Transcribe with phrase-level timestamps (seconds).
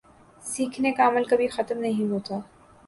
[0.43, 2.39] سیکھنے کا عمل کبھی ختم نہیں ہوتا